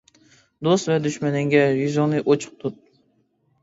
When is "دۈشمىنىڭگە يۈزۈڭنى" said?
1.05-2.25